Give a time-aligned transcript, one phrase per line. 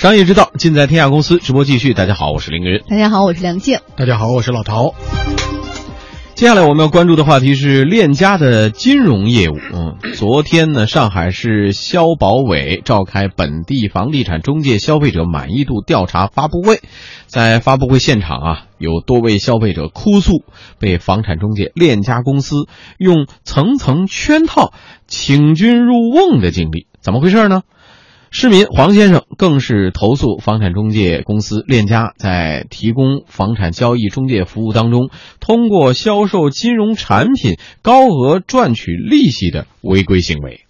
[0.00, 1.36] 商业之道，尽在天下公司。
[1.36, 1.92] 直播继续。
[1.92, 2.80] 大家好，我是林云。
[2.88, 3.80] 大家好，我是梁静。
[3.96, 4.94] 大家好，我是老陶。
[6.34, 9.58] 接下来我们要关注的话题是链家的金融业务。
[9.74, 16.80] 嗯，昨天呢，上海市消保委召开本地房地产中介消费者满意度调查发布会，
[17.26, 20.44] 在发布会现场啊，有多位消费者哭诉
[20.78, 22.56] 被房产中介链家公司
[22.96, 24.72] 用层层圈套、
[25.06, 27.64] 请君入瓮的经历，怎么回事呢？
[28.32, 40.60] 市民黄先生更是投诉房产中介公司链家在提供房产交易中介服务当中，通过销售金融产品高额赚取利息的违规行为。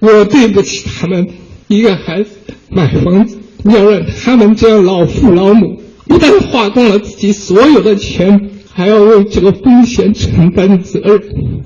[0.00, 1.28] 我对不起他们，
[1.68, 2.36] 一个孩子
[2.68, 11.64] 买房子，要让他们这样老父老母，不但花光了自己所有的钱，还要为这个风险承担责任。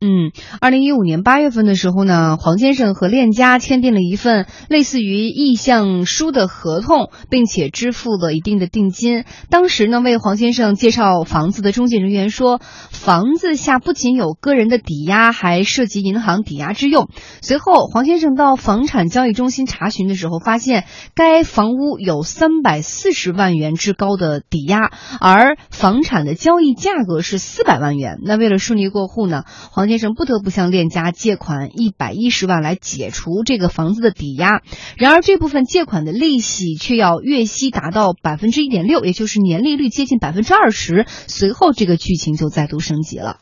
[0.00, 0.30] 嗯，
[0.60, 9.24] 二零一五年八月份的时候呢，黄先生和链家签订了一份类似于意向书的合同，并且支付了一定的定金。
[9.50, 12.60] 当时呢，为黄先生介绍房子的中介人员说，
[12.92, 17.08] 房子下不仅有个人的抵押，还涉及银行抵押之用。
[17.42, 20.84] 随后，黄先生到房产交易中心查询的时候，发现
[21.16, 28.18] 该房屋有三百四十万元之高的抵押，而房产的交易价格是四百万元。
[28.22, 29.42] 那为了顺利过户呢，
[29.72, 29.87] 黄。
[29.88, 34.62] 先生不得不向链家借款一百一十万来解除这个房子的抵押，
[34.96, 41.04] 然而这部分借款的利息却要月息达到百分之一点六，也就是年利率接近百分之二十。
[41.08, 43.38] 随后这个剧情就再度升级了。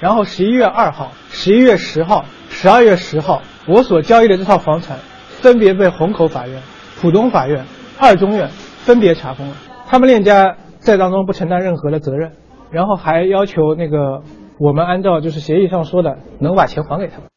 [0.00, 4.98] 然后十一月二号、十一月十号、十二月十号，我所交易的这套房产
[5.40, 6.62] 分别被虹口法院、
[7.00, 7.66] 浦东法院、
[7.98, 8.50] 二中院
[8.84, 9.56] 分别查封了，
[9.86, 12.32] 他们链家在当中不承担任何的责任，
[12.70, 14.22] 然后还要求那个。
[14.62, 17.31] 我们按照就是协议上说的，能把钱还给他们。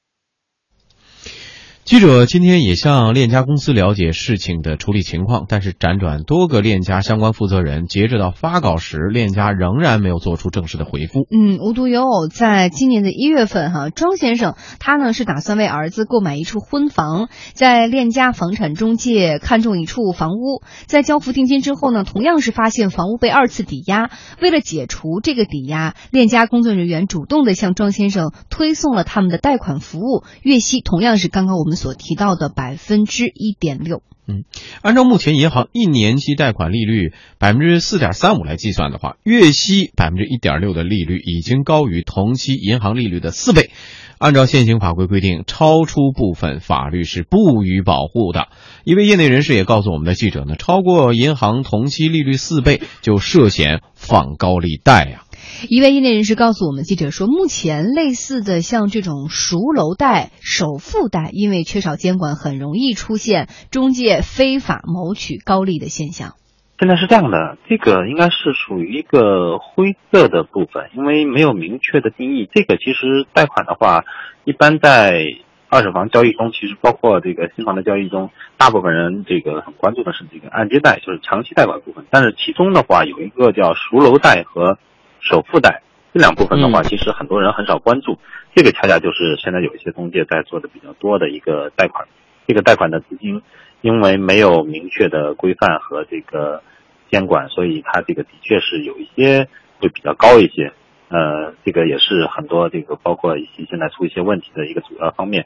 [1.85, 11.27] 记者今天也向链家公司了解事情的处理情况，但是辗转多个链家相关负责人，截止到发稿时，链家仍然没有做出正式的回复。
[11.29, 24.09] 嗯，无独有偶，在今年的一月份，哈，庄先生他呢是打算为儿子购买一处婚房，在链家房产中介看中一处房屋，在交付定金之后呢，同样是发现房屋被二次抵押。
[24.41, 31.74] 为了解除这个抵押，链家工作人员主动的向庄先生推送了他们的贷款服务，月息同样是刚刚我们。
[31.75, 34.43] 所提到的百分之一点六，嗯，
[34.81, 43.69] 按照目前银行一年期贷款利率百分之四点三五来计算的话，月息百分之一点六的利率已经高于同期银行利率的四倍。
[44.17, 48.47] 按照现行法规规定，超出部分法律是不予保护的。
[48.83, 55.21] 一位业内人士也告诉我们的记者呢，超过银行同期利率四倍就涉嫌放高利贷呀。
[55.69, 66.35] 一位业内人士告诉我们记者说，目前类似的像这种赎楼贷、首付贷，因为缺少监管，很容易出现中介非法谋取高利的现象。
[66.77, 72.49] 现在是这样的，这个应该是属于一个灰色的部分，因为没有明确的定义。
[72.53, 74.03] 这个其实贷款的话，
[74.43, 75.25] 一般在
[75.69, 82.05] 二手房交易中，其实包括这个新房的交易中，大部分人这个很关注的是这个按揭贷，就是长期贷款部分。
[82.09, 84.77] 但是其中的话，有一个叫赎楼贷和
[85.21, 85.81] 首付贷
[86.13, 88.19] 这两部分的话，其实很多人很少关注。
[88.53, 92.05] 这个恰恰就是现在有一些中介在做的比较多的一个贷款。
[92.47, 93.41] 这个贷款的资金，
[93.85, 96.63] 因为没有明确的规范和这个
[97.11, 99.47] 监管，所以它这个的确是有一些
[99.79, 100.73] 会比较高一些。
[101.07, 105.45] 呃，这个也是很多这个包括一些现在出一些问题的一个主要方面。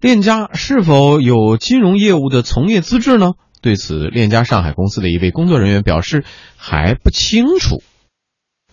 [0.00, 3.34] 链家是否有金融业务的从业资质呢？
[3.62, 6.24] 对此，链家上海公司的一位工作人员表示
[6.56, 7.80] 还不清楚。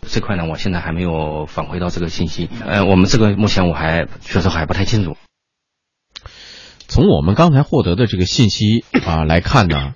[0.02, 2.50] 这块呢，我现在还没有反馈到这个信息。
[2.66, 5.16] 呃，我们这个目前我还确实还不太清楚。
[6.94, 9.96] 从我们刚才获得的这个信息啊来看呢，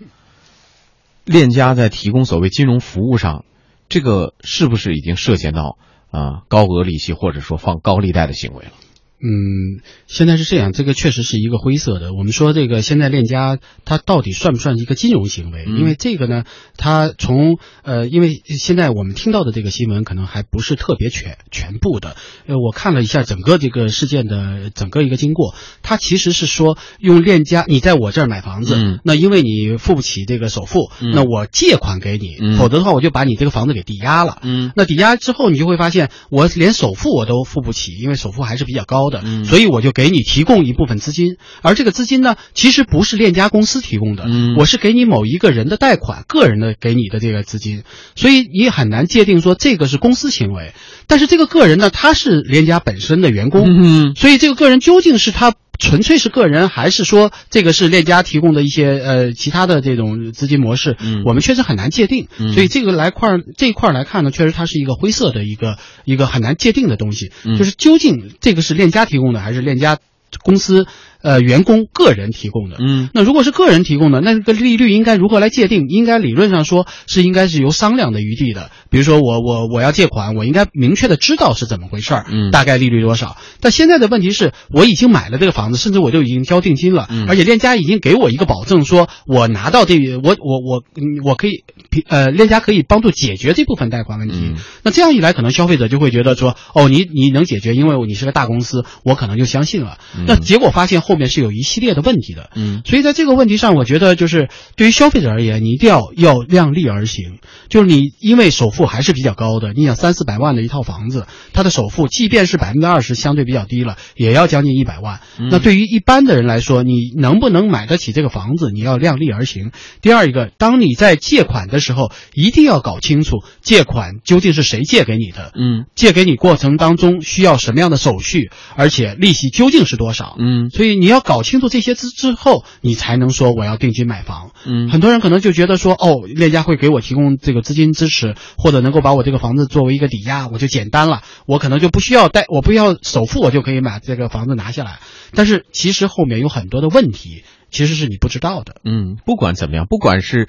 [1.25, 3.46] 链家在提供所谓金融服务上，
[3.88, 5.78] 这个是不是已经涉嫌到
[6.09, 8.72] 啊高额利息或者说放高利贷的行为了？
[9.20, 12.14] 嗯，现在是这样，这个确实是一个灰色的。
[12.14, 15.66] 我们说这个现在链家它到底算不算一个金融行为？
[15.80, 16.44] 因为这个呢，
[16.78, 22.16] 它从呃，因为现在我们听到的这个新闻可能还不是特别全全部的。
[22.46, 34.38] 呃，我看了一下整个这个事件的整个一个经过，它其实是说用链家你在我这儿买房子，那因为你付不起这个首付，那我借款给你，否则的话我就把你这个房子给抵押了。
[34.44, 39.06] 嗯，那抵押之后你就会发现我连首付我都付不起，因为首付还是比较高。
[39.09, 44.25] 的，所以我就给你提供一部分资金，而这个资金呢，其实不是链家公司提供的，
[44.57, 47.83] 我是给你某一个人的贷款，个人的给你的这个资金，
[48.15, 50.74] 所以你很难界定说这个是公司行为。
[51.07, 60.97] 但是这个个人呢，他是链家本身的员工，所以这个个人究竟是他纯粹是个人，还是说这个是链家提供的一些呃其他的这种资金模式？
[61.00, 62.27] 嗯我们确实很难界定。
[62.39, 67.31] 嗯所以这个来块儿这一块儿来看呢，确实它是一个灰色的一个一个很难界定的东西。
[67.44, 70.00] 嗯就是究竟这个是链家提供的，还是链家
[70.44, 70.88] 公司
[71.27, 72.77] 呃员工个人提供的？
[72.79, 75.88] 嗯那如果是个人提供的，那这个利率应该如何来界定？
[75.89, 78.71] 应该理论上说是应该是有商量的余地的。
[78.89, 83.35] 比如说我我我要借款，我应该明确的知道是怎么回事儿，嗯大概利率多少。
[83.59, 91.63] 但现在的问题是我已经买了这个房子，甚至我就已经交定金了，嗯而且链家已经给我一个保证，说我拿到这我我我嗯我可以
[92.07, 94.35] 呃链家可以帮助解决这部分贷款问题。
[94.38, 99.97] 嗯那这样一来，可能消费者就会觉得说，哦，你你能解决，因为你是个大公司，我可能就相信了。
[100.18, 102.50] 嗯那结果发现后面是有一系列的问题的。
[102.56, 107.40] 嗯所以在这个问题上，我觉得就是对于消费者而言，你一定要要量力而行。
[107.69, 115.19] 就是你因为首付还是比较高的，你想三四百万的一套房子，它的首付即便是百分之二十相对比较低了，也要将近一百万。
[115.40, 119.72] 嗯那对于一般的人来说，你能不能买得起这个房子，你要量力而行。
[120.02, 125.52] 第二一个，当你在借款的时候，一定要搞清楚借款究竟是谁借给你的。
[125.56, 130.36] 嗯借给你过程当中需要什么样的手续，而且利息究竟是多少？
[130.40, 134.52] 嗯所以你要搞清楚这些之之后，你才能说我要定金买房。
[134.66, 145.00] 嗯很多人可能就觉得说，哦，链家会给我提供这个资金支持，或者能够把我这个房子作为一个抵押，我就简单了，我可能就不需要贷，我不要首付，我就可以把这个房子拿下来。
[145.34, 148.82] 但是其实后面有很多的问题，其实是你不知道的。
[148.84, 150.48] 嗯，不管怎么样，不管是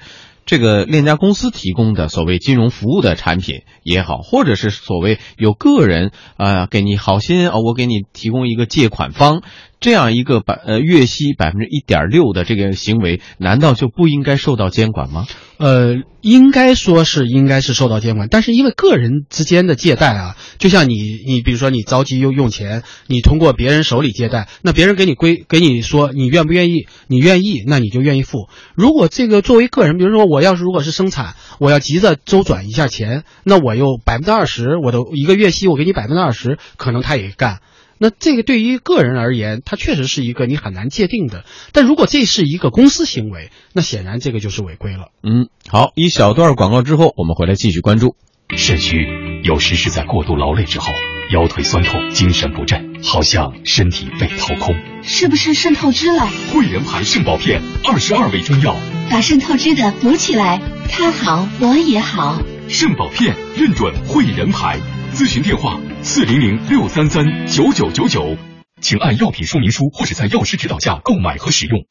[0.49, 9.43] 这个链家公司提供的所谓金融服务的产品也好，或者是所谓有个人啊、给你好心啊、我给你提供一个借款方
[9.79, 15.27] 这样一个百呃月息百分之一点六的这个行为，难道就不应该受到监管吗？
[15.57, 20.95] 呃，应该说是应该是受到监管，但是因为个人之间的借贷啊，就像你
[21.27, 28.49] 你比如说你着急用用钱，你通过别人手里借贷，那别人给你归给你说你愿不愿意，你愿意，那你就愿意付。
[28.73, 37.59] 如果这个作为个人，比如说我要是如果是生产，我要急着周转一下钱，那我又百分之二十，我的一个月息我给你百分之二十，可能他也干。
[38.01, 41.43] 那这个对于个人而言，它确实是一个你很难界定的。
[41.73, 45.09] 但如果这是一个公司行为，那显然这个就是违规了。
[45.21, 48.15] 嗯，好，一小段广告之后，我们回来继续关注。
[48.55, 49.05] 肾虚
[49.43, 50.93] 有时是在过度劳累之后，
[51.33, 54.75] 腰腿酸痛、精神不振，好像身体被掏空。
[55.03, 56.25] 是不是肾透支了？
[56.53, 58.77] 汇仁牌肾宝片，二十二味中药，
[59.09, 62.39] 把肾透支的补起来，他好我也好。
[62.67, 64.79] 肾宝片认准汇仁牌，
[65.15, 68.37] 咨询电话四零零六三三九九九九，
[68.81, 71.85] 请按药品说明书或者在药师指导下购买和使用。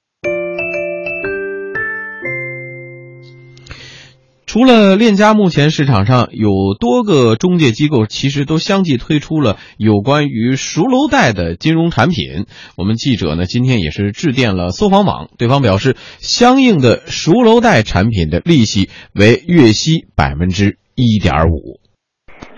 [4.49, 6.49] 除了链家，目前市场上有
[6.81, 12.47] 多个中介机构，其实都相继推出了有关于赎楼贷的金融产品。
[12.79, 21.77] 我们记者呢，今天也是致电了搜房网，对方表示，相应的赎楼贷产品的利息为月息百分之一点五。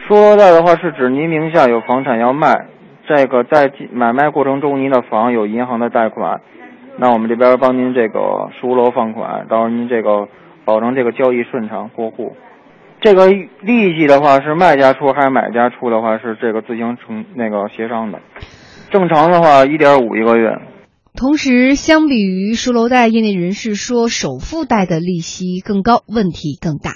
[0.06, 2.69] 赎楼贷的话，是指您名下有房产要卖，
[3.08, 6.40] 这个在买卖过程中您的房有银行的贷款，
[7.00, 10.28] 那我们这边帮您这个赎楼放款，到时候您这个
[10.64, 12.36] 保证这个交易顺畅过户。
[13.00, 18.20] 这个利息的话是卖家出还是买家出的话是这个自行成那个协商的，
[18.90, 20.58] 正常的话一点五一个月。
[21.16, 26.92] 同时，相比于赎楼贷，业内人士说首付贷的利息更高，问题更大。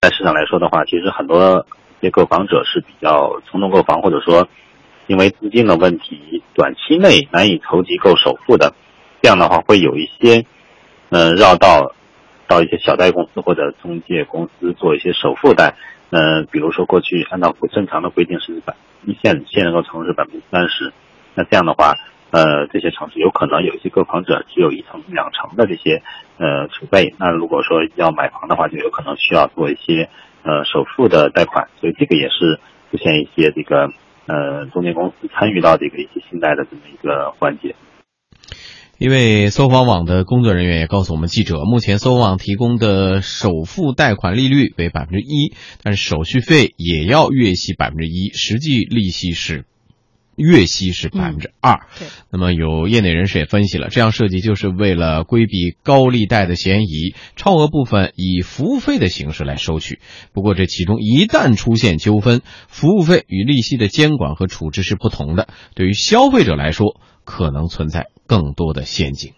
[0.00, 1.66] 在市场来说的话，其实很多
[2.00, 4.46] 一些购房者是比较冲动购房，或者说
[5.06, 8.74] 因为资金的问题，短期内难以筹集够首付的，
[9.22, 10.44] 这样的话会有一些，
[11.10, 11.94] 呃，绕道
[12.46, 15.74] 到一些小贷公司或者中介公司做一些首付贷。
[16.10, 20.92] 呃，比如说过去按照正常的规定是百一线现能够承受百分之三十，
[21.34, 21.94] 那这样的话，
[22.30, 26.02] 呃，这些城市有可能有一些购房者只有一成、两成的这些
[26.38, 27.12] 呃储备。
[27.18, 30.08] 那如果说要买房的话，就有可能需要做一些
[30.44, 32.60] 呃首付的贷款，所以这个也是
[32.92, 33.90] 出现一些这个
[34.26, 37.74] 呃中介公司参与到这个一些信贷的这么一个环节。
[38.98, 49.66] 一位搜房网的工作人员也告诉我们记者，目前搜网提供的首付贷款利率为百分之一，但是手续费也要月息百分之一，实际利息是
[50.34, 51.80] 月息是百分之二。
[52.30, 60.00] 那么有业内人士也分析了，这样设计就是为了规避高利贷的嫌疑，超额部分以服务费的形式来收取。
[60.32, 69.34] 不过这其中一旦出现纠纷，服务费与利息的监管和处置是不同的，对于消费者来说可能存在更多的陷阱。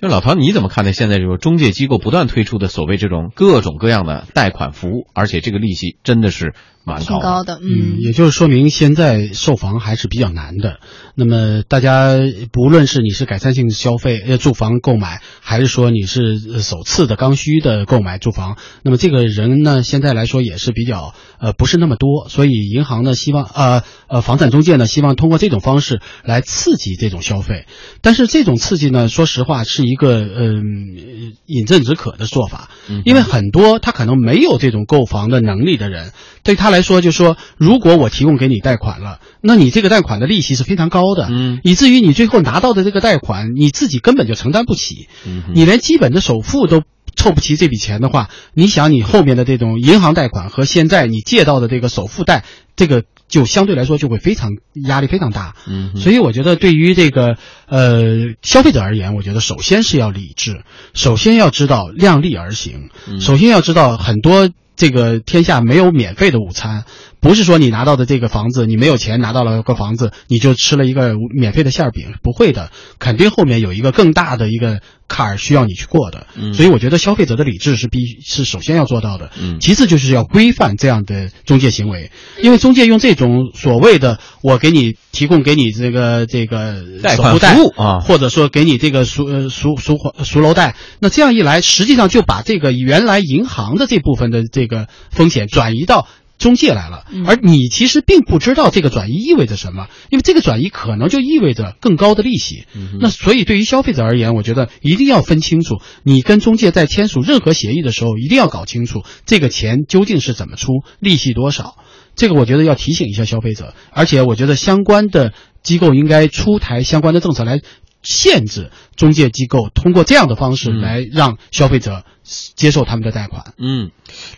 [0.00, 6.54] 就老陶，你怎么看待现在这个中介机构不断推出的所谓这种各种各样的贷款服务，而且这个利息真的是
[6.86, 10.78] 蛮挺高的，嗯，也就是说明现在售房还是比较难的。
[11.16, 12.14] 那么大家
[12.52, 27.66] 不论是你是改善性消费呃住房购买，还是说你是首次的刚需的购买住房，那么这个人呢现在来说也是比较呃不是那么多，所以银行呢希望呃呃房产中介呢希望通过这种方式来刺激这种消费，
[28.00, 32.70] 但是这种刺激呢，说实话是一个嗯饮鸩止渴的做法，
[33.04, 36.12] 因为很多他可能没有这种购房的能力的人，
[36.44, 41.06] 对他来说就说如果我提供给你贷款了，那你这个贷款的利息是非常高。
[41.16, 46.82] 的，嗯，以至于你最后拿到的这个贷款，你自己根本就承担不起，嗯，你连基本的首付都
[47.14, 62.90] 凑不齐这笔钱的话，你想你后面的这种银行贷款和现在你借到的这个首付贷，这个就相对来说就会非常压力非常大，嗯，所以我觉得对于这个呃消费者而言，我觉得首先是要理智，首先要知道量力而行，
[63.20, 66.84] 首先要知道很多这个天下没有免费的午餐。
[67.26, 74.78] 不是说你拿到的这个房子，你没有钱拿到了个房子，你就吃了一个免费的馅饼，不会的，肯定后面有一个更大的一个
[75.08, 76.28] 坎儿需要你去过的。
[76.54, 79.32] 所以我觉得消费者的理智是必是首先要做到的。
[79.60, 96.06] 其次就是要规范这样的中介行为，因为中介用这种所谓的我给你提供给你这个这个贷款服务啊，或者说给你这个赎赎赎赎楼贷，那这样一来，实际上就把这个原来银行的这部分的这个风险转移到。
[96.38, 102.66] 中介来了，而你其实并不知道这个转移意味着什么，因为这个转移可能就意味着更高的利息。
[103.00, 111.76] 那所以对于消费者而言，我觉得一定要分清楚，你跟中介在签署任何协议的时候，一定要搞清楚这个钱究竟是怎么出，利息多少。
[112.14, 117.60] 这个我觉得要提醒一下消费者，而且我觉得相关的机构应该出台相关的政策来。
[118.06, 123.52] 限制中介机构通过这样的方式来让消费者接受他们的贷款。
[123.58, 123.90] 嗯，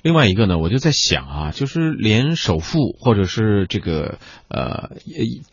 [0.03, 4.91] 另外一个呢，我就在想啊，就是连首付或者是这个呃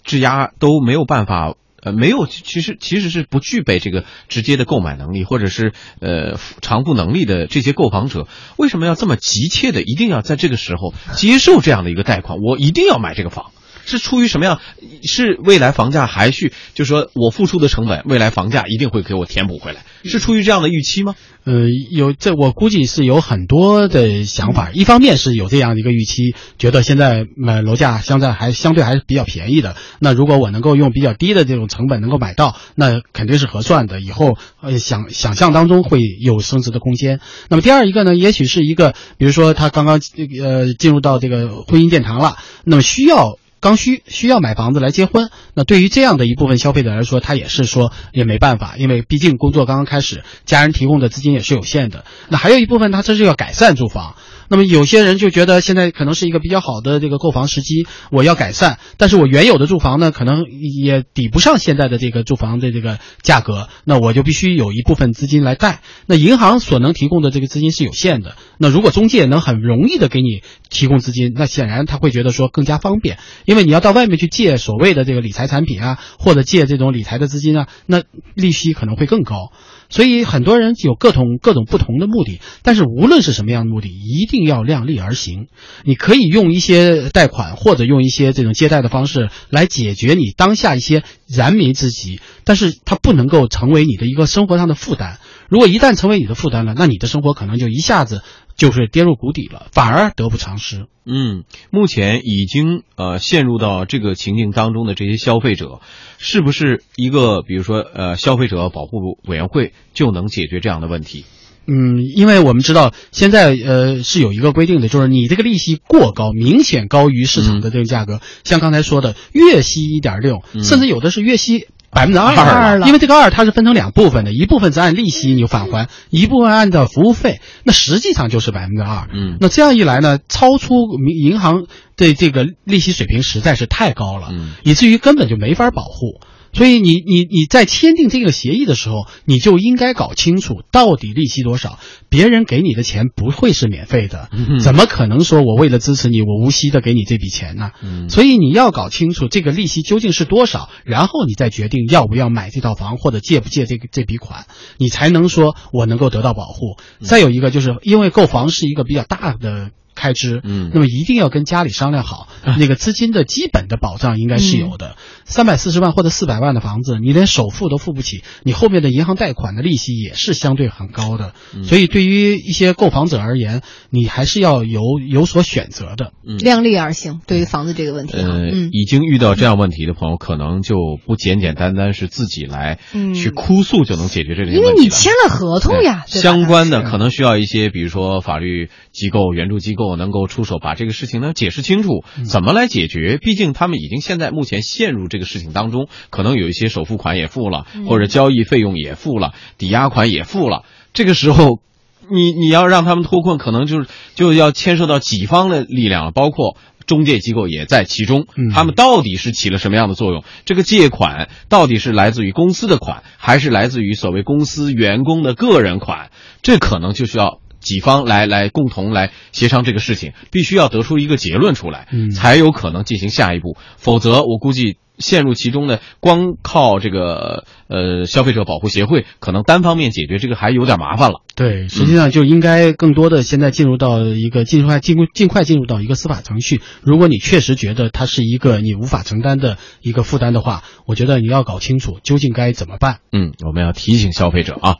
[0.03, 12.39] 质押都没有办法，呃，没有，其实其实是不具备这个直接的购买能力或者是呃偿付能力的这些购房者，为什么要这么急切的一定要在这个时候接受这样的一个贷款？
[12.39, 13.51] 我一定要买这个房。
[13.85, 14.59] 是出于什么样？
[15.03, 21.15] 是未来房价还需，就是说我付出的成本，未来房价一定会给我填补回来，是出于这样的预期吗？
[21.43, 24.71] 呃，有这我估计是有很多的想法。
[24.73, 29.75] 一方面是有这样的一个预期，觉得现在买楼价相在还相对还是比较便宜的。
[29.99, 34.01] 那如果我能够用比较低的这种成本能够买到，那肯定是合算的。
[34.01, 37.19] 以后呃想想象当中会有升值的空间。
[37.47, 40.01] 那么第二一个呢，也许是一个，比如说他刚刚
[40.41, 43.37] 呃进入到这个婚姻殿堂了，那么需要。
[43.65, 52.05] 刚需需要买房子来结婚，那对于这样的一部分消费者来说，他也是说也没办法，因为毕竟工作刚刚开始，家人提供的资金也是有限的。
[52.29, 54.15] 那还有一部分，他这是要改善住房。
[54.49, 65.81] 那么有些人就觉得现在可能是一个比较好的这个购房时机，我要改善，但是我原有的住房呢，可能也抵不上现在的这个住房的这个价格，那我就必须有一部分资金来贷。
[66.05, 79.51] 那银行所能提供的这个资金是有限的，那如果中介能很容易的给你提供资金，那显然他会觉得说更加方便，因为你要到外面去借所谓的这个理财产品啊，或者借这种理财的资金啊，那利息可能会更高。
[79.89, 85.47] 所以很多人有各种各种不同的目的，但是无论是什么样的目的，一定要量力而行。
[85.83, 95.19] 你可以用一些贷款或者用一些这种借贷的方式来解决你当下一些燃眉之急，但是它不能够成为你的一个生活上的负担。
[95.49, 98.21] 如果一旦成为你的负担了，那你的生活可能就一下子。
[98.57, 100.85] 就是跌入谷底了，反而得不偿失。
[101.05, 105.81] 嗯，目前已经呃陷入到这个情境当中的这些消费者，
[106.19, 111.25] 是不是一个比如说呃消费者保护委员会就能解决这样的问题？
[111.67, 121.67] 嗯，因为我们知道现在呃是有一个规定的，就是你这个利息过高，明显高于市场的这个价格，像刚才说的月息一点六，甚至有的是月息。
[121.95, 129.07] 百分之二了，因为这个二它是分成两部分的，一部分是按利息你返还，一部分按照服务费，那实际上就是百分之二。
[129.13, 130.75] 嗯，那这样一来呢，超出
[131.07, 131.63] 银行
[131.95, 134.33] 的这个利息水平实在是太高了，
[134.63, 136.19] 以至于根本就没法保护。
[136.55, 141.77] 所以你你你在签订这个协议的时候，你就应该搞清楚到底利息多少。
[142.09, 144.29] 别人给你的钱不会是免费的，
[144.61, 147.71] 怎么可能说我为了支持你，我无息的给你这笔钱呢？
[148.09, 154.45] 所以你要搞清楚这个利息究竟是多少，然后你再决定要不要买这套房或者借不借这个这笔款，
[154.77, 156.77] 你才能说我能够得到保护。
[157.01, 159.71] 再有一个就是因为购房是一个比较大的。
[159.95, 160.69] 开支，嗯。
[160.73, 162.27] 那么一定要跟家里商量好，
[162.59, 164.95] 那个资金的基本的保障应该是有的。
[165.23, 171.33] 三百四十万或者四百万的房子，你连首付都付不起，你后面的银行贷款的利息也是相对很高的。
[171.55, 171.63] 嗯。
[171.63, 176.11] 所以对于一些购房者而言，你还是要有有所选择的。
[176.27, 176.37] 嗯。
[176.37, 178.69] 量力而行，对于房子这个问题啊，呃，嗯。
[178.71, 180.75] 已经遇到这样问题的朋友，可能就
[181.05, 183.13] 不简简单单是自己来嗯。
[183.15, 184.83] 去哭诉就能解决这个因为问题了。
[184.83, 193.19] 你签了合同呀，相关的可能需要一些，比如说法律机构、援助机构能够出手，把这个事情呢解释清楚，嗯怎么来解决？
[193.21, 200.63] 毕竟他们已经现在目前陷入这个事情当中，可能有一些首付款也付了，嗯或者交易费用也付了，抵押款也付了，
[200.93, 201.59] 这个时候。
[202.07, 208.27] 你你要让他们脱困，可能就是就要牵涉到己方的力量了，包括中介机构也在其中。
[208.37, 210.23] 嗯他们到底是起了什么样的作用？
[210.45, 216.11] 这个借款到底是来自于公司的款，还是来自于所谓公司员工的个人款？
[216.43, 223.57] 这可能就需要几方来来共同来协商这个事情，必须要得出一个结论出来，嗯才有可能进行下一步。
[223.75, 231.21] 否则，我估计陷入其中的，光靠这个呃消费者保护协会，可能单方面解决这个还有点麻烦了。
[231.35, 236.61] 对，实际上就应该更多的现在进入到一个尽快尽尽快进入到一个司法程序。
[236.81, 242.99] 如果你确实觉得它是一个你无法承担的一个负担的话，我觉得你要搞清楚究竟该怎么办。
[243.11, 244.77] 嗯，我们要提醒消费者啊。